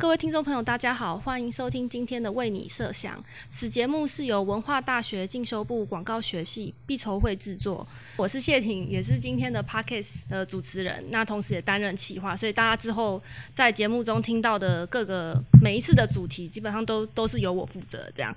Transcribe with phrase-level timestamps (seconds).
[0.00, 3.22] 各位听众朋友，大家好，欢迎收听今天的为你设想。
[3.50, 7.86] 此节目是由文化大学进修部广告学系毕筹会制作。
[8.16, 18.34] 我是谢婷，也是今天的 Podcast 的主持人，那同时也担任企划，所以大家之后在节目中听到的各个每一次的主题，基本上都都是由我负责这样。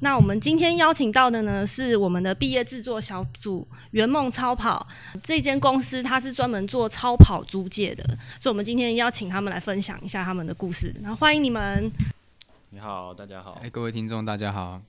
[0.00, 4.84] 那我们今天邀请到的呢，是我们的毕业制作小组圆梦超跑
[5.22, 8.02] 这间公司，它是专门做超跑租借的，
[8.40, 10.92] 所以我们今天邀请他们来分享一下他们的故事。
[11.02, 11.90] 然后欢迎你们。
[12.70, 13.58] 你好，大家好。
[13.60, 14.80] 哎，各位听众，大家好。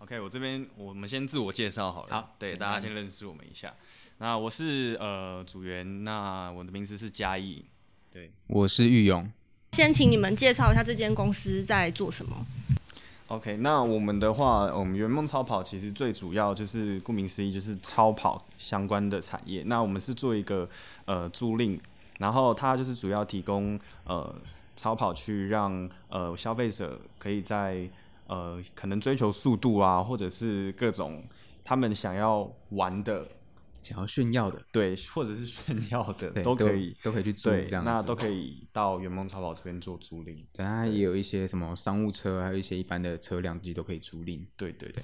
[0.00, 2.20] OK，我这边我们先自我介绍好了。
[2.20, 3.72] 好对，大家先认识我们一下。
[4.18, 7.64] 那我是呃组员，那我的名字是嘉义。
[8.12, 9.26] 对我是玉勇。
[9.72, 12.36] 先请你们介绍一下这间公司在做什么。
[13.28, 19.62] ，OK，那我们的话，我们圆梦超跑其实最主要就是顾名思义，就是超跑相关的产业。
[19.64, 20.68] 那我们是做一个
[21.06, 21.80] 呃租赁，
[22.18, 24.34] 然后它就是主要提供呃
[24.76, 27.88] 超跑去让呃消费者可以在
[28.26, 31.24] 呃可能追求速度啊，或者是各种
[31.64, 33.26] 他们想要玩的
[33.82, 37.90] 想要炫耀的，对，或者是炫耀的都可以，都可以去租这，样子。
[37.90, 40.36] 那都可以到圆梦超跑这边做租赁。
[40.52, 44.46] 等下也有一些什么商务车，还有一些一般的车辆，自己都可以租赁。
[44.56, 45.02] 对对对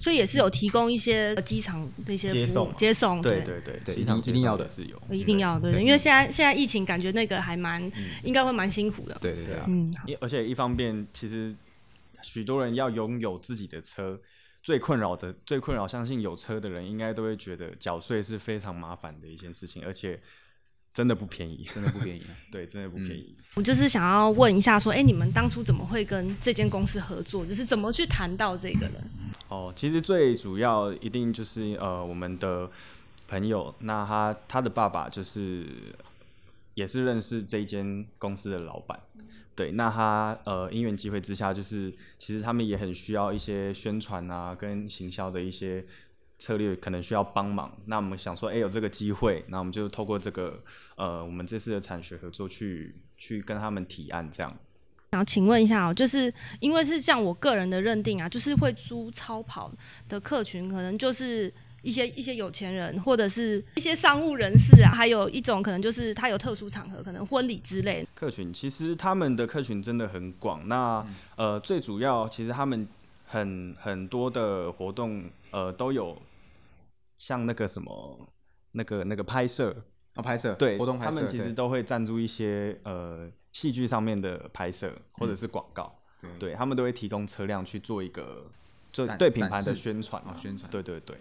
[0.00, 7.82] 所以也是有提供一些呃机场的一些服务接送接送，对对对，对机场一定要的是有，一定要对，对因为现在现在疫情，感觉那个还蛮
[8.22, 9.18] 应该会蛮辛苦的。
[9.20, 11.54] 对对对啊，嗯，一而且一方面，其实
[12.22, 14.20] 许多人要拥有自己的车，
[14.62, 20.20] 最困扰的、最困扰，相信有车的人应该都会觉得缴税是非常麻烦的一件事情，而且
[20.94, 21.66] 真的不便宜。
[21.74, 22.34] 真的不便宜啊。
[22.52, 23.36] 对，真的不便宜。
[23.54, 27.44] 我就是想要问一下，说，哎，你们当初怎么会跟这间公司合作？
[27.44, 29.02] 就是怎么去谈到这个的？
[29.48, 32.70] 哦，其实最主要一定就是呃，我们的
[33.26, 35.66] 朋友，那他他的爸爸就是
[36.74, 39.00] 也是认识这一间公司的老板，
[39.54, 45.84] 对，那他呃因缘机会之下，就是其实他们也很需要一些宣传啊跟行销的一些
[46.38, 47.74] 策略，可能需要帮忙。
[47.86, 50.62] 那我们想说，哎、有这个机会，那我们就透过这个
[50.96, 54.54] 呃我们这次的产学合作去去跟他们提案这样。
[55.10, 59.72] 然后请问一下哦，就是因为是像我个人的认定啊，就是会租超跑
[60.08, 68.08] 的客群，可能就是一些一些有钱人，或者是一些商务人士啊，还有一种可能就是他有特殊场合，可能婚礼之类的。
[68.14, 70.68] 客群其实他们的客群真的很广。
[70.68, 72.86] 那、呃，最主要其实他们
[73.24, 76.20] 很很多的活动，呃，都有
[77.16, 78.28] 像那个什么
[78.72, 79.74] 那个那个拍摄，
[80.16, 85.94] 哦，拍摄对，活动拍摄，他们其实都会赞助一些呃戏剧上面的拍摄或者是广告，
[86.38, 86.54] 对。
[86.54, 88.46] 他们都会提供车辆去做一个
[88.92, 90.70] 做对品牌的宣传啊哦宣传。
[90.70, 91.16] 对对对，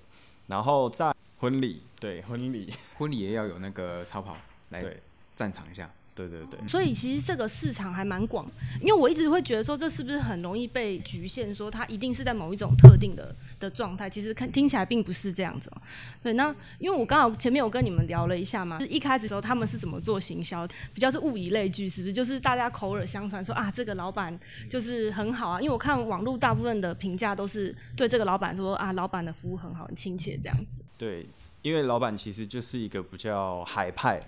[0.47, 4.35] 然后在婚礼，对婚礼， 婚礼也要有那个超跑
[4.69, 5.01] 来对。
[5.35, 5.91] 赞场一下。
[6.17, 6.67] 对对对。
[6.67, 8.49] 所以其实这个市场还蛮广，
[8.81, 14.09] 因为我一直会觉得说，这是不是很容易被局限，说它一定是在某一种特定的的状态？
[14.09, 15.81] 其实看听起来并不是这样子哦。
[16.23, 22.13] 对，那因为我刚好前面有跟你们聊了一下嘛，就是一开始的时候他们是怎么做行销，比较是物以类聚，是不是？
[22.13, 24.37] 就是大家口耳相传说啊，这个老板
[24.69, 25.61] 就是很好啊。
[25.61, 30.81] 因为我看网络大部分的评价都是对这个老板说啊，老板的服务很好，很亲切这样子。
[30.97, 31.27] 对，
[31.61, 34.19] 因为老板其实就是一个比较海派，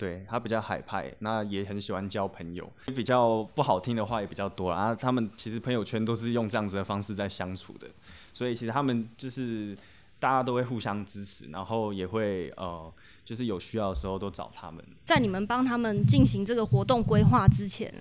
[0.00, 2.66] 对他比较海派，那也很喜欢交朋友，
[2.96, 4.94] 比较不好听的话也比较多啦啊。
[4.94, 7.86] 他们其实朋友圈都是用这样子的方式在相处的，
[8.32, 9.76] 所以其实他们就是
[10.18, 12.90] 大家都会互相支持，然后也会呃，
[13.26, 14.82] 就是有需要的时候都找他们。
[15.04, 17.92] 在你们帮他们进行这个活动规划之前，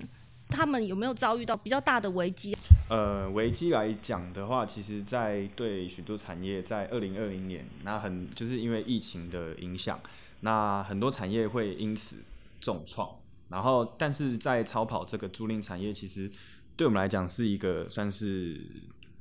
[0.47, 2.55] 他们有没有遭遇到比较大的危机？
[2.89, 9.99] 呃，危机来讲的话，其实，在对许多产业，在二零二零年，那很就是因为疫情的影响，
[10.41, 12.17] 那很多产业会因此
[12.61, 13.09] 重创。
[13.49, 16.31] 然后，但是在超跑这个租赁产业，其实
[16.75, 18.63] 对我们来讲是一个算是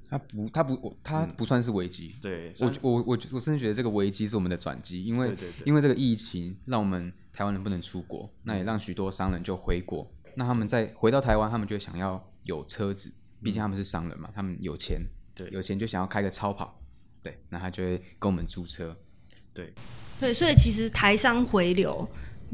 [0.07, 2.15] 它不，它不，它不算是危机。
[2.21, 10.07] 对，我我我我甚至觉得这个危机是我们的转机，因为对对对因为这个疫情让我们台湾人不能出国，那也让许多商人就回国。
[10.35, 13.11] 那他们在回到台湾，他们就想要有车子，
[13.43, 15.01] 毕竟他们是商人嘛，他们有钱，
[15.35, 16.79] 对有钱就想要开个超跑，
[17.23, 18.95] 对，那他就会跟我们租车。
[19.55, 19.73] 对
[20.21, 22.09] 对，所以其实台商回流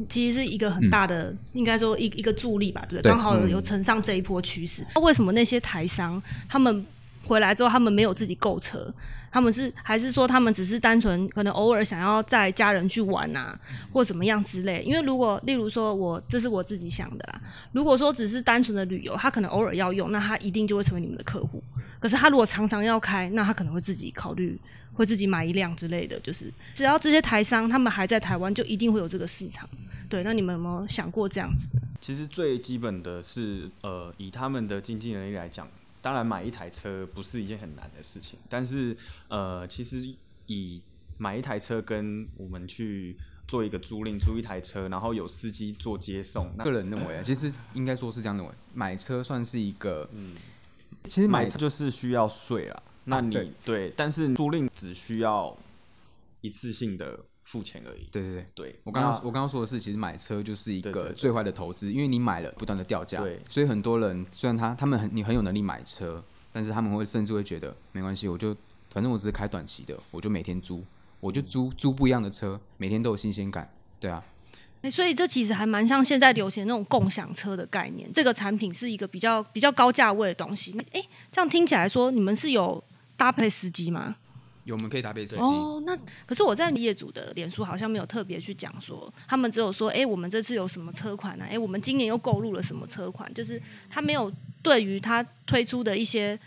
[0.09, 3.09] 其实是一个很大的，应该说一一个助力吧，对不对？
[3.11, 4.85] 刚好有有乘上这一波趋势。
[4.95, 6.85] 那为什么那些台商他们
[7.23, 8.93] 回来之后，他们没有自己购车？
[9.35, 13.53] 他们是还是说他们只是单纯可能偶尔想要载家人去玩啊，
[13.91, 14.81] 或怎么样之类？
[14.81, 17.41] 因为如果例如说我这是我自己想的啦，
[17.73, 21.61] 如果说只是单纯的旅游，他可能偶尔要用，那他一定就会成为你们的客户。
[21.99, 24.57] 可是他如果常常要开，那他可能会自己考虑，
[24.93, 26.17] 会自己买一辆之类的。
[26.21, 29.67] 就是只要这些台商他们还在台湾，就一定会有这个市场。
[30.07, 31.67] 对，那你们有没有想过这样子？
[31.99, 35.67] 其实最基本的是，呃，以他们的经济能力来讲，
[36.05, 38.95] 当然买一台车不是一件很难的事情，但是
[39.27, 40.07] 呃，其实
[40.45, 40.79] 以
[41.17, 43.17] 买一台车跟我们去
[43.47, 50.35] 做一个租赁，租一台车，然后有司机做接送，那个人认为啊，其实应该说是这样认为，买车算是一个，嗯，
[51.05, 52.83] 其实买车就是需要税啊。
[53.05, 55.57] 那你对，但是租赁只需要
[56.41, 58.07] 一次性的付钱而已。
[58.11, 66.21] 对对对，对我刚刚我刚刚说的是，其实买车就是一个最坏的投资，因为你买了不断的掉价，对，所以很多人虽然他他们很你很有能力买车，
[66.51, 68.55] 但是他们会甚至会觉得没关系，我就
[68.91, 70.83] 反正我只是开短期的，我就每天租，
[71.19, 73.69] 我就租租不一样的车，每天都有新鲜感，
[73.99, 74.23] 对啊。
[74.91, 80.77] 所以这其实还蛮像现在流行那种共享车的概念，这个产品是一个比较比较高价位的东西。
[80.91, 81.01] 哎，
[81.31, 82.83] 这样听起来说你们是有。
[83.17, 84.17] 搭配司机吗？
[84.65, 85.41] 有，我们可以搭配司机。
[85.41, 91.45] 哦，那可是我在业主的脸书好像没有特别去讲说，他们只有说，哎，我们这次有什么车款呢？
[91.47, 93.33] 哎，我们今年又购入了什么车款？
[93.33, 94.31] 就是他没有
[94.61, 96.37] 对于他推出的一些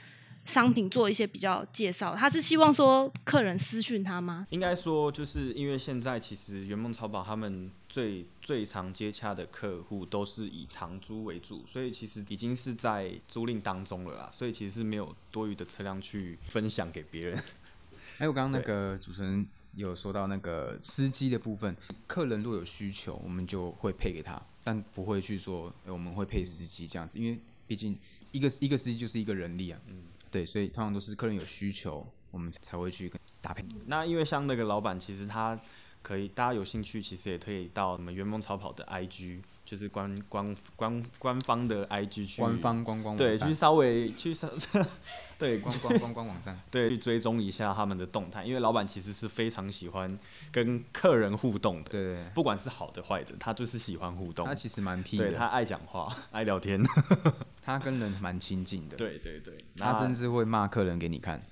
[0.44, 2.14] 商品做一些比较介绍。
[2.14, 4.46] 他是希望说客人私讯他吗？
[4.50, 7.70] 应该说，就是因为现在其实圆梦超跑他们。
[7.90, 17.42] 最最常接洽的客户都是以长租为主，所以其实已经是在租赁当中了啦，所以其实是没有多余的车辆去分享给别人。
[18.18, 21.76] 还有刚刚那个主持人有说到那个司机的部分，
[22.08, 27.38] 客人若有需求，我们就会配给他，但不会去说我们会配司机这样子，因为
[27.68, 27.96] 毕竟
[28.32, 33.08] 一个一个司机就是一个人力啊，嗯，对，所以通常都是客人有需求，我们才会去
[33.40, 33.64] 搭配。
[33.86, 35.56] 那因为像那个老板，其实他。
[36.00, 44.50] 可以，大家有兴趣，其实也可以到我们圆梦超跑的 IG，就是官官官官方的 IG 去，官方观光对，去稍微去上，
[45.38, 50.18] 对，官官观光网站， 对，去追踪一下他们的动态，因为老板其实是非常喜欢
[50.50, 56.82] 跟客人互动的，对，不管是好的坏的，他就是喜欢互动，他其实蛮屁的，他爱讲话， 爱聊天，
[57.62, 61.42] 他跟人蛮亲近的，对对对，他甚至会骂客人给你看。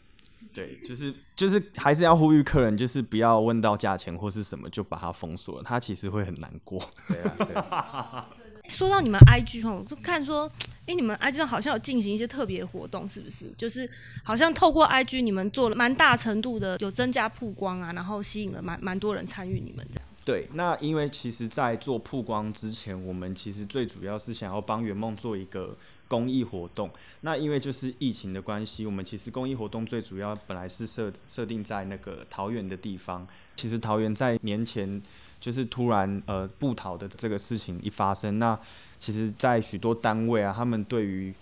[0.56, 6.80] 对， 就是就是还是要呼吁客人，就是不要问到价钱或是什么就把它封锁了，他其实会很难过。
[7.06, 8.34] 对啊，对。
[8.68, 10.50] 说到你们 IG 哈，就看说，
[10.86, 13.48] 哎，你们 IG 上好像有进行一些特别活动，是不是？
[13.56, 13.88] 就是
[14.24, 20.08] 好像透过 IG，你们做了蛮大程度的有增加曝光啊，然后吸引了蛮蛮多人参与你们这样。
[20.24, 25.76] 对，那因为其实，在做曝光之前，我们其实最主要是想要帮圆梦做一个。
[26.08, 26.90] 公益活动，
[27.22, 33.26] 那因为就是疫情的关系，我们其实公益活动最主要本来是设设定在那个桃园的地方。
[33.56, 35.00] 其实桃园在年前
[35.40, 38.58] 就是突然呃布逃的这个事情一发生，那
[39.00, 41.34] 其实，在许多单位啊，他们对于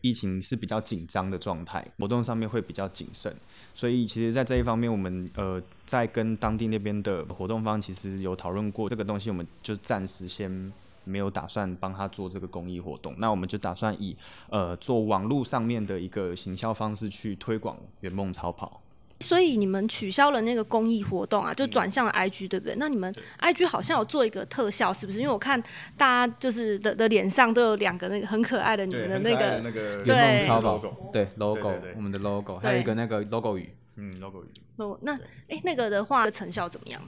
[0.00, 3.34] 疫情是比较紧张的状态，活动上面会比较谨慎。
[3.74, 10.72] 所以，其实，在这一方面，我们呃在跟当地那边的活动方其实有讨论过这个东西，我们就暂时先。
[11.04, 14.16] 没有打算帮他做这个公益活动，那我们就打算以
[14.50, 18.80] 呃做网络上面的一个行销方式去推广圆梦超跑。
[19.20, 22.74] 所以你们取消了那个公益活动啊，就转向了 IG，对不对？
[22.78, 25.20] 那你们 IG 好像有做一个特效，是不是？
[25.20, 25.62] 因为我看
[25.96, 34.48] 大家就是的的脸上都有两个那个很可爱的你们的那个那个圆梦超跑，对 logo，我们的 logo，还有一个那个 logo 语，嗯，logo 语。
[34.76, 35.14] 哦，那
[35.48, 37.00] 哎，那个的话成效怎么样？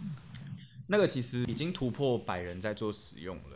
[0.87, 3.56] 那个其实已经突破百人在做使用了。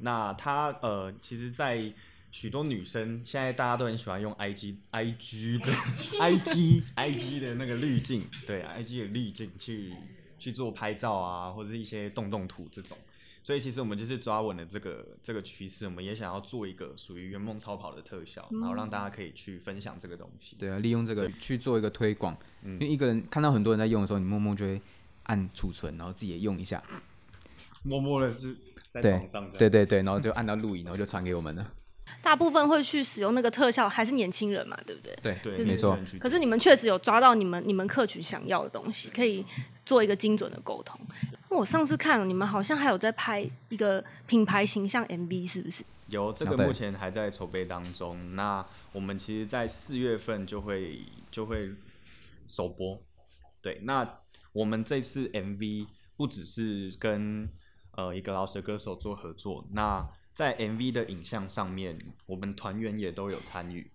[0.00, 1.92] 那它呃，其实，在
[2.32, 5.72] 许多女生现在大家都很喜欢用 I G I G 的
[6.20, 9.92] I G I G 的那个滤镜，对 I G 的滤镜去
[10.38, 12.96] 去做拍照啊，或者一些动动图这种。
[13.42, 20.56] 所以其实我们就是抓稳了这个这个趋势，我们也想要做一个属于圆梦超跑的特效，然后让大家可以去分享这个东西。
[20.56, 22.36] 对啊，利用这个去做一个推广。
[22.62, 24.80] 因为一个人看到很多人在用的时候，你默默就会
[25.24, 26.82] 按储存，然后自己也用一下。
[27.82, 28.56] 默默的是。
[28.90, 31.72] 在床上，对对对，然后就按到录影，然后就传给我们了。
[32.20, 35.16] 大部分会去使用那个特效，还是年轻人嘛，对不对？
[35.22, 35.96] 对对，没错。
[36.18, 39.46] 可是你们确实有抓到你们你们客群想要的东西，可以
[39.86, 41.00] 做一个精准的沟通。
[41.48, 45.84] 我上次看你们好像还有在拍一个品牌形象 MV，是不是？
[46.08, 48.34] 有这个目前还在筹备当中。
[48.34, 51.70] 那我们其实，在四月份就会就会
[52.46, 53.00] 首播。
[53.62, 54.18] 对，那
[54.52, 57.48] 我们这次 MV 不只是跟
[58.00, 63.90] 呃，一个饶舌歌手做合作，那在 MV 的影像上面，我们团员也都有参与。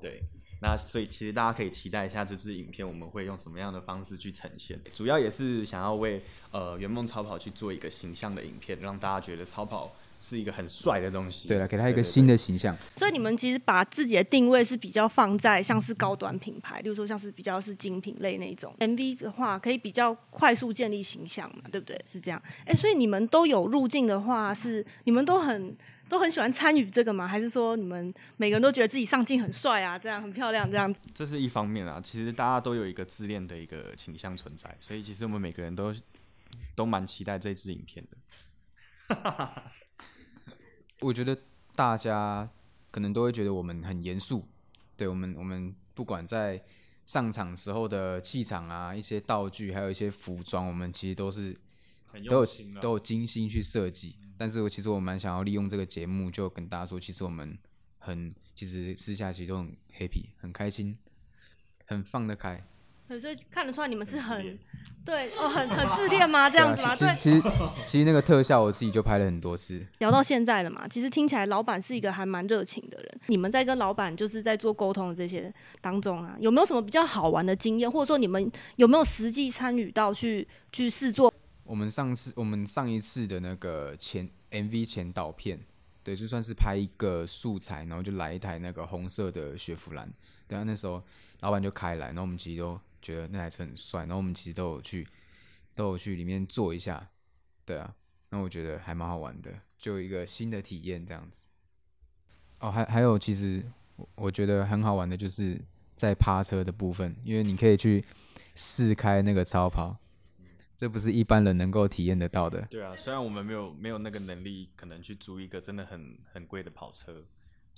[0.00, 0.22] 对，
[0.60, 4.80] 那所以其实大家可以期待一下这支影片，我们会用什么样的方式去呈现？
[4.92, 6.22] 主要也是想要为
[6.52, 11.48] 呃圆梦超跑去做一个形象的影片，让大家觉得超跑是一个很帅的东西。
[11.48, 12.74] 对了，给他一个新的形象。
[12.96, 18.74] 所以你们其实把自己的定位是比较放在像是高端品牌，例如说像是比较是精品类那种。
[18.78, 22.00] MV 的话，可以比较快速建立形象嘛，对不对？
[22.08, 22.40] 是这样。
[22.64, 25.76] 哎，所以你们都有入境的话，是你们都很
[26.08, 27.26] 都很喜欢参与这个吗？
[27.26, 31.00] 还是说你们每个人都觉得自己上镜很帅啊，这样很漂亮这样子？
[31.12, 32.00] 这是一方面啊。
[32.02, 35.92] 其实大家都有一个自恋的一个倾向存在，所以其实我们每个人都
[36.76, 38.16] 都蛮期待这支影片的。
[41.02, 41.36] 我觉得
[41.74, 42.48] 大家
[42.90, 44.46] 可能都会觉得我们很严肃，
[44.96, 46.62] 对我们，我们不管在
[47.04, 51.56] 上场时候的气场啊，一些道具，还有一些服装，我们其实都是
[52.06, 52.46] 很都有
[52.80, 54.16] 都有精心去设计。
[54.38, 57.58] 但是我其实我蛮想要利用这个节目，就跟大家说，其实我们
[57.98, 60.96] 很，其实私下其实都很 happy，很开心，
[61.86, 62.60] 很放得开。
[63.12, 64.58] 对，所以看得出来你们是很
[65.04, 66.48] 对哦，很很自恋吗？
[66.50, 66.96] 这样子吗？
[66.96, 67.42] 对其，实其实
[67.84, 69.84] 其实那个特效我自己就拍了很多次。
[69.98, 73.20] 聊到现在了嘛，其实听起来老板是一个还蛮热情的人。
[73.26, 75.52] 你们在跟老板就是在做沟通的这些
[75.82, 81.30] 当中啊，有没有什么比较好玩的经验，或者说你们有没有实际参与到去去试做？
[81.64, 85.58] 我们上次我们上一次的那个前 MV 前导片，
[86.02, 90.08] 对，就算是拍一个素材，然后就来一台那个红色的雪佛兰，
[90.46, 91.02] 对啊，那时候
[91.40, 95.06] 老板就开来，然后我们其实都觉得那台车很帅，然后我们其实都有去
[95.74, 97.10] 都有去里面坐一下，
[97.66, 97.94] 对啊，
[98.30, 101.42] 那我觉得还蛮好玩的，就一个新的体验这样子。
[102.60, 103.62] 哦，还还有，其实
[103.96, 105.60] 我我觉得很好玩的就是
[105.96, 108.04] 在趴车的部分，因为你可以去
[108.54, 109.98] 试开那个超跑。
[110.74, 112.60] 这不是一般人能够体验得到的。
[112.62, 117.24] 对啊，虽然我们没有没有那个能力，可能去租一个真的很很贵的跑车，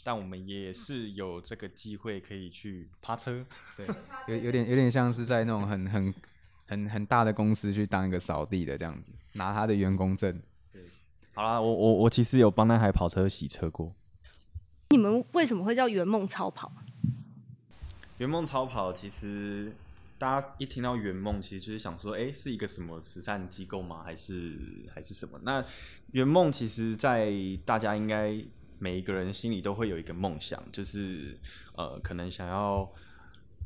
[0.04, 3.44] 但我们也是有这个机会可以去趴车。
[3.76, 3.88] 对，
[4.28, 6.14] 有有点有点像是在那种很很
[6.66, 10.40] 很很大的公司去当一个扫地的这样子，拿他的员工证。
[11.32, 13.92] 好啦，我我我其实有帮那台跑车洗车过。
[14.90, 16.70] 你们为什么会叫圆梦超跑？
[18.18, 19.74] 圆梦超跑其实
[20.16, 24.02] 大家一听到圆梦，其实就是想说，哎、是一个什么慈善机构吗？
[24.04, 24.56] 还是
[24.94, 25.40] 还是什么？
[25.42, 25.64] 那
[26.12, 27.32] 圆梦其实，在
[27.64, 28.40] 大家应该
[28.78, 31.38] 每一个人心里都会有一个梦想，就是
[31.76, 32.90] 呃，可能想要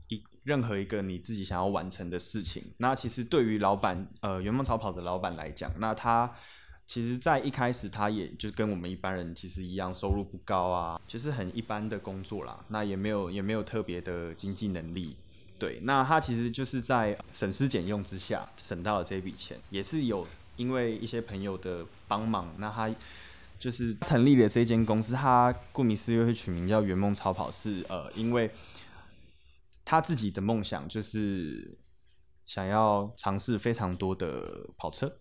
[0.09, 2.63] 一任何一个你自己想要完成的事情。
[2.79, 6.33] 那其实对于老板，呃，圆梦超跑的老板来讲，那他
[6.87, 12.65] 其实，在一开始，他也就跟我们一般人其实一样，收入不高啊，就是很一般的工作啦。
[12.69, 15.15] 那也没有也没有特别的经济能力，
[15.59, 15.81] 对。
[15.83, 22.91] 那他其实就是在省吃俭用之下省到了这笔钱，也是有因为一些朋友的帮忙，那他
[23.59, 25.15] 就是成立了这间公司。
[25.15, 28.51] 他顾名思义会取名叫圆梦超跑，是呃，因为
[29.85, 31.79] 他自己的梦想就是
[32.47, 35.21] 想要尝试非常多的跑车。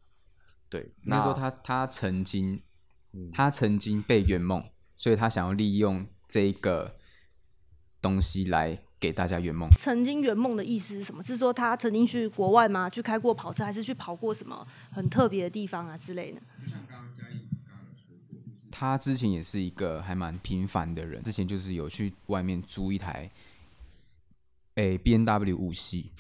[0.70, 2.62] 对，那应该说他他曾经，
[3.34, 4.64] 他曾经被圆梦，
[4.96, 6.98] 所以他想要利用这一个
[8.02, 9.70] 东西来给大家圆梦。
[9.78, 11.24] 曾经圆梦的意思是什么？
[11.24, 12.90] 是说他曾经去国外吗？
[12.90, 16.42] 去开过跑车，还是去跑过什么很特别的地方啊之类的？
[18.80, 23.28] 他之前也是一个还蛮平凡的人，之前就是有去外面租一台，
[24.76, 26.12] 诶 B N W 五系，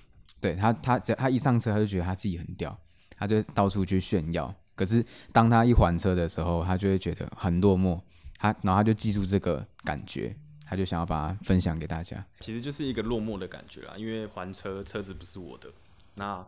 [0.41, 2.75] 对他他只要他一上车他就觉得他自己很屌，
[3.15, 4.51] 他就到处去炫耀。
[4.73, 8.01] 可是当他一还车的时候，他就会觉得很落寞，
[8.39, 10.35] 他然后他就记住这个感觉，
[10.65, 12.25] 他就想要把它分享给大家。
[12.39, 15.69] 其实就是一个落寞的感觉啦，因为还车车子不是我的，
[16.15, 16.43] 那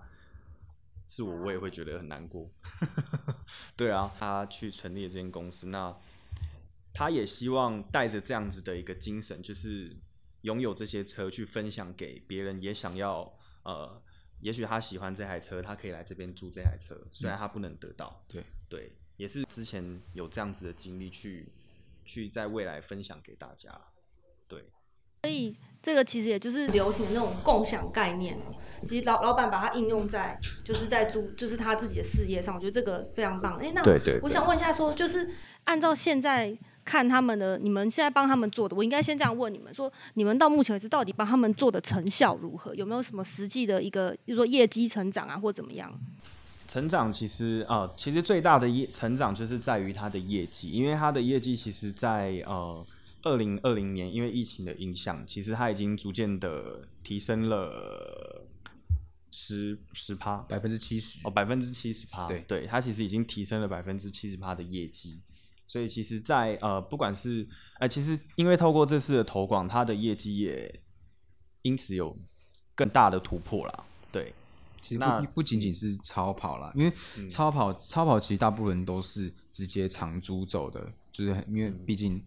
[1.10, 2.48] 是我我也会觉得很难过。
[3.76, 5.98] 对啊，他去成立了这间公司，那
[6.94, 9.98] 他也希望带着这样子的一个精神，就是
[10.42, 14.02] 拥有这些车去分享给别人，也想要呃，
[14.40, 21.52] 也许他喜欢这台车，他可以来这边租这台车，虽然他不能得到，对对，也是之前有这样子的经历去
[22.06, 23.99] 去在未来分享给大家，对。
[25.24, 28.56] 所以这个其实也就是流行的那种共享概念哦。
[28.88, 33.58] 其实老老板把它应用在就是在租就是他自己的事业上，我觉得这个非常棒。
[33.58, 33.84] 哎，那
[34.22, 35.30] 我想问一下说就是
[35.66, 42.74] 按照现在看他们的，你们现在帮他们做的，我应该先这样问你们说，你们到目前为止到底帮他们做的成效如何？
[42.74, 45.94] 有没有什么实际的一个，比如说业绩成长啊，或怎么样？
[46.68, 52.86] 成长其实啊、呃其实最大的业成长就是在于它的业绩，因为它的业绩其实在呃
[53.24, 58.46] 二零二零年，因为疫情的影响，其实它已经逐渐的提升了
[59.32, 60.38] 十十趴。
[60.44, 61.20] 百分之七十。
[61.24, 62.42] 哦，百分之七十趴，对。
[62.48, 65.22] 对，它其实已经提升了百分之七十趴的业绩，
[65.68, 67.48] 所以其实在，呃，不管是，
[67.80, 70.82] 呃，其实因为透过这次的投广，它的业绩也
[71.62, 72.18] 因此有
[72.74, 74.34] 更大的突破啦，对，
[74.82, 82.24] 其实那不不仅仅是超跑啦，因为超跑超跑其实大部分人都是直接长租走的，就是因为毕竟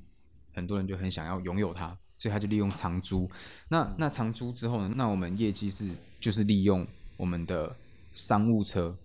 [0.53, 3.31] 很多人就很想要拥有它，所以他就利用长租。
[3.69, 4.93] 那那长租之后呢？
[4.97, 5.91] 那我们业绩是
[6.21, 7.75] 就是利用我们的
[8.15, 8.97] 商务车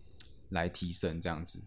[0.49, 1.61] 来提升这样子。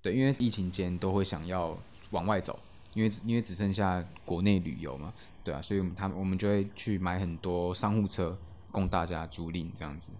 [0.00, 1.78] 对，因为疫情间都会想要
[2.10, 2.58] 往外走，
[2.94, 5.12] 因为因为只剩下国内旅游嘛，
[5.44, 8.36] 对啊，所以我们他我们就会去买很多商务车
[8.70, 10.10] 供大家租赁这样子。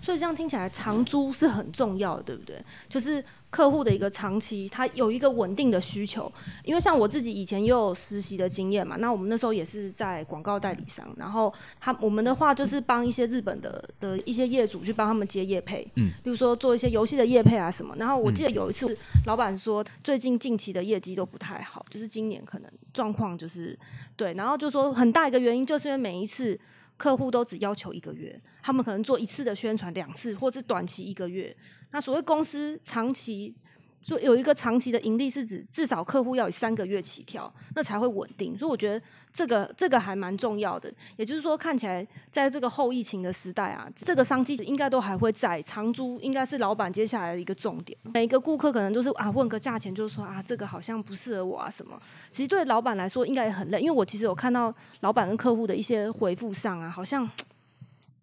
[0.00, 2.62] 所以这样听起来，长租是很重要的，对不对？
[2.88, 6.30] 就是客户的一个长期，他有一个稳定的需求。
[6.64, 17.94] 因为像我自己以前也有实习的经验嘛，那我们那时候也是在广告代理商，然后他我们的话就是帮一些日本的的一些业主去帮他们接业配，嗯，比如说做一些游戏的业配啊什么。
[17.98, 23.78] 然后我记得有一次，老板说最近近期的业绩都不太好，就是今年可能状况就是
[24.16, 26.58] 对，然后就说很大一个原因就是因为每一次。
[26.96, 31.54] 客户都只要求一个月，他们可能做一次的宣传，两次或者短期一个月。
[31.90, 33.54] 那所谓公司长期，
[34.00, 38.56] 就有一个长期的盈利是指至少客户要以三个月起跳，那才会稳定。
[38.58, 39.04] 所以我觉得。
[39.32, 45.62] 这个这个还蛮重要的，也就是说，看起来在这个后疫情的时代啊，这个商机应该都还会在。
[45.62, 47.96] 长租应该是老板接下来的一个重点。
[48.12, 51.96] 每一个顾客可能都是啊，问个价钱，就是说啊，这个好像不适合我啊什么。
[52.32, 57.30] 其实对老板来说应该也很累，因为我其实有看到老板跟客户的一些回复上啊，好像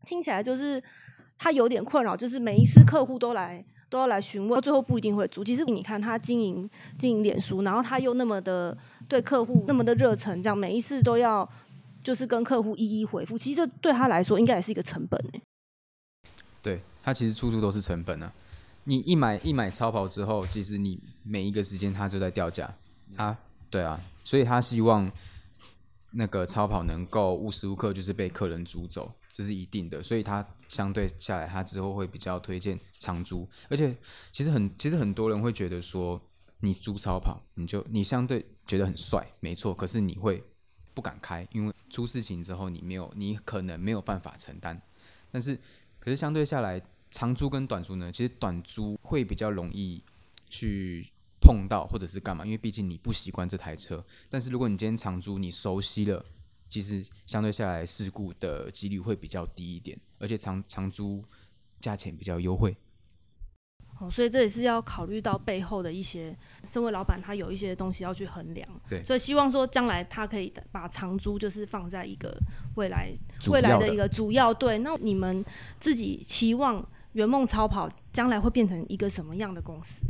[0.07, 0.81] 听起来就是
[1.37, 3.63] 他有点困扰，就是每一次客户都来。
[3.89, 5.41] 都要来询问，最后不一定会租。
[5.45, 11.49] 其实你看他经营经营脸书，然后他又那么的对客户那么的热忱，这样每一次都要
[12.03, 13.37] 就是跟客户一一回复。
[13.37, 15.39] 其实这对他来说应该也是一个成本呢。
[16.61, 18.29] 对他其实处处都是成本啊！
[18.83, 22.69] 你一买一买超跑之后，其实你每一个时间他就在掉价。
[23.15, 23.37] 他
[23.69, 25.09] 对啊，所以他希望
[26.11, 29.09] 那个超跑能够无时无刻就是被客人租走。
[29.37, 33.47] 这是一定的，所以它相对下来，它之后会比较推荐长租。
[33.69, 33.95] 而且，
[34.31, 36.19] 其实很，其实很多人会觉得说，
[36.61, 39.75] 你租超跑，你就你相对觉得很帅，没错。
[39.75, 40.43] 可是你会
[40.95, 44.81] 不敢开，因为出事情之后，你没有，你可能没有办法承担。
[45.31, 45.55] 但是，
[45.99, 50.03] 可是相对下来，长租跟短租呢，其实短租会比较容易
[50.49, 51.07] 去
[51.39, 52.43] 碰到，或者是干嘛？
[52.43, 54.03] 因为毕竟你不习惯这台车。
[54.31, 56.25] 但是如果你今天长租，你熟悉了。
[56.69, 61.23] 其实相对下来，事故的几率会比较低一点，而且长长租
[61.79, 62.75] 价钱比较优惠。
[63.99, 66.37] 哦，所以这也是要考虑到背后的一些，
[66.69, 68.67] 身为老板他有一些东西要去衡量。
[68.87, 72.37] 对，所以希望说将来他可以把长租就是放在一个
[72.75, 73.11] 未来
[73.49, 74.77] 未来的一个主要对。
[74.77, 75.43] 那你们
[75.79, 80.03] 自己期望圆梦超跑将来会变成一个什么样的公司？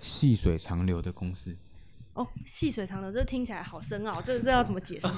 [0.00, 1.56] 细水长流的公司。
[2.14, 5.08] 哦，细水长流，这听起来好深奥，这这要怎么解释？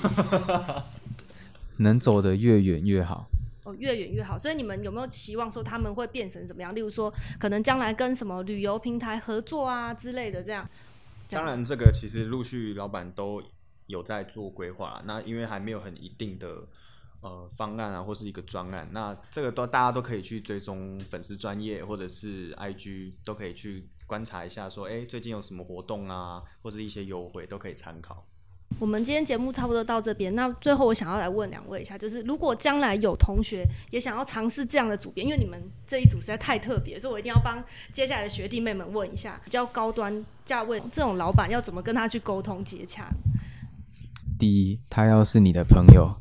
[1.79, 3.27] 能走得越远越好。
[3.65, 4.39] 哦，越远越好。
[4.39, 6.73] 所以你们有没有期望说他们会变成怎么样？
[6.73, 10.69] 例如说，可能将来跟什么旅游平台合作啊之类的，这样。
[11.29, 13.43] 当然，这个其实陆续老板都
[13.87, 15.03] 有在做规划。
[15.05, 16.69] 那因为还没有很一定的
[17.23, 23.89] 呃方案啊，或是一个专案，那这个都大家都可以去追踪粉丝专业或者是 IG 都可以去。
[24.07, 28.27] 观察一下，说哎，最近有什么活动啊，或者一些优惠都可以参考。
[28.81, 37.63] 我们今天节目差不多到这边，那最后我想要来问两位一下，就是如果将来有同学也想要尝试这样的组编，因为你们这一组实在太特别，所以我一定要帮
[37.93, 43.09] 接下来的学弟妹们问一下，比较高端价位这种老板要怎么跟他去沟通接洽？
[44.39, 46.13] 第一，他要是你的朋友。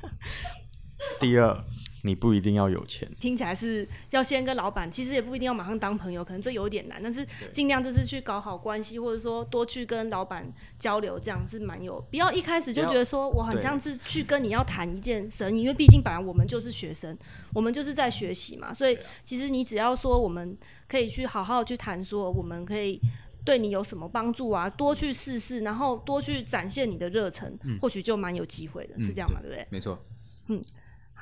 [1.18, 1.64] 第二。
[2.02, 12.00] 你不一定要有钱，听起来是要先跟老板，其实也不一定要马上当朋友，可能这有点难，但是尽量就是去搞好关系，或者说多去跟老板交流，这样是蛮有。
[12.10, 17.16] 不要一开始就觉得说我很像是去跟你要谈一件生意，因为毕竟本来我们就是学生，
[17.52, 20.56] 我们就是在学习嘛，所以其实你只要说我们
[20.88, 22.98] 可以去好好去谈，说我们可以
[23.44, 29.66] 对你有什么帮助啊，多去试试，然后多去展现你的热忱，或许就蛮有机会的，是这样嘛，对不对？
[29.70, 30.02] 没错，
[30.48, 30.62] 嗯。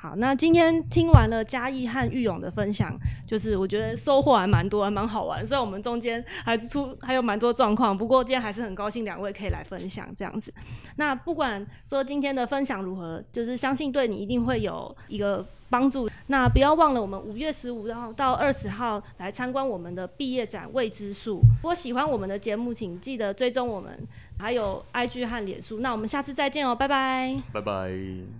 [0.01, 5.45] 好，那今天听完了嘉义和玉勇的分享，就是我觉得收获还蛮多，还蛮好玩。
[5.45, 10.53] 虽然我们中间还出还有蛮多状况，不过今天还是很高兴两位可以来分享这样子。
[10.95, 16.09] 那不管说今天的分享如何，就是相信对你一定会有一个帮助。
[16.27, 21.41] 那不要忘了，我们五月十五号到二十号来参观我们的毕业展未知数。
[21.61, 23.91] 如果喜欢我们的节目，请记得追踪我们，
[24.37, 25.81] 还有 IG 和脸书。
[25.81, 27.91] 那我们下次再见哦，拜拜，拜拜，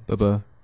[0.08, 0.59] 拜拜。